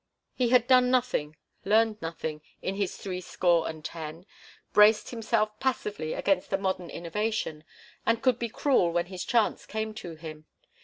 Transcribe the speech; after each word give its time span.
He 0.33 0.49
had 0.49 0.65
done 0.67 0.89
nothing, 0.89 1.35
learned 1.63 2.01
nothing, 2.01 2.41
in 2.59 2.73
his 2.73 2.97
threescore 2.97 3.69
and 3.69 3.85
ten, 3.85 4.25
braced 4.73 5.11
himself 5.11 5.59
passively 5.59 6.13
against 6.13 6.49
the 6.49 6.57
modern 6.57 6.89
innovation, 6.89 7.63
and 8.03 8.19
could 8.23 8.39
be 8.39 8.49
cruel 8.49 8.89
when 8.91 9.05
his 9.05 9.23
chance 9.23 9.67
came 9.67 9.93
to 9.93 10.15
him. 10.15 10.47